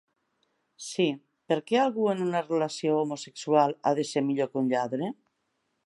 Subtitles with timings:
[0.85, 1.05] Sí,
[1.51, 5.13] per què algú en una relació homosexual ha de ser millor que un lladre?